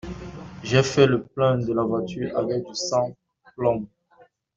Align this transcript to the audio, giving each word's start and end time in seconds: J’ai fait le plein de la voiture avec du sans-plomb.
J’ai 0.63 0.81
fait 0.81 1.05
le 1.05 1.21
plein 1.21 1.59
de 1.59 1.73
la 1.73 1.83
voiture 1.83 2.35
avec 2.35 2.65
du 2.65 2.73
sans-plomb. 2.73 3.87